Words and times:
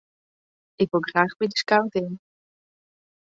Ik 0.83 0.89
wol 0.91 1.03
graach 1.09 1.35
by 1.37 1.45
de 1.51 1.59
skouting. 1.63 2.11